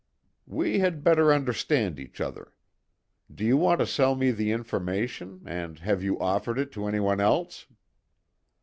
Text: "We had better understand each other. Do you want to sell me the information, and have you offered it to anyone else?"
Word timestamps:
"We 0.47 0.79
had 0.79 1.03
better 1.03 1.31
understand 1.31 1.99
each 1.99 2.19
other. 2.21 2.53
Do 3.31 3.45
you 3.45 3.55
want 3.55 3.81
to 3.81 3.85
sell 3.85 4.15
me 4.15 4.31
the 4.31 4.51
information, 4.51 5.43
and 5.45 5.77
have 5.77 6.01
you 6.01 6.19
offered 6.19 6.57
it 6.57 6.71
to 6.71 6.87
anyone 6.87 7.19
else?" 7.19 7.67